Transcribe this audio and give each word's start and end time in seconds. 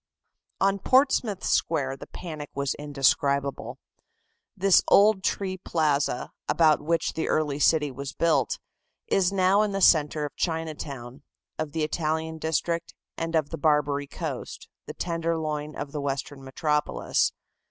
On 0.59 0.79
Portsmouth 0.79 1.43
Square 1.43 1.97
the 1.97 2.07
panic 2.07 2.49
was 2.55 2.73
indescribable. 2.73 3.77
This 4.57 4.81
old 4.87 5.23
tree 5.23 5.57
plaza, 5.59 6.31
about 6.49 6.81
which 6.81 7.13
the 7.13 7.27
early 7.29 7.59
city 7.59 7.91
was 7.91 8.11
built, 8.11 8.57
is 9.05 9.31
now 9.31 9.61
in 9.61 9.73
the 9.73 9.79
centre 9.81 10.25
of 10.25 10.35
Chinatown, 10.35 11.21
of 11.59 11.73
the 11.73 11.83
Italian 11.83 12.39
district 12.39 12.95
and 13.15 13.35
of 13.35 13.51
the 13.51 13.59
"Barbary 13.59 14.07
Coast," 14.07 14.67
the 14.87 14.95
"Tenderloin" 14.95 15.75
of 15.75 15.91
the 15.91 16.01
Western 16.01 16.43
metropolis. 16.43 17.31